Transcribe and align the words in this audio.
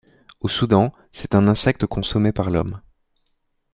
Au 0.39 0.47
Soudan, 0.47 0.91
c'est 1.11 1.35
un 1.35 1.47
insecte 1.47 1.85
consommé 1.85 2.31
par 2.31 2.49
l'homme. 2.49 2.81